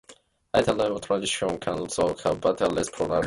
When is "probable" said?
2.89-3.19